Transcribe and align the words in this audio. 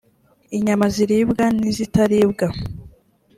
inyama 0.57 0.85
ziribwa 0.95 1.45
n’izitaribwa 1.59 2.47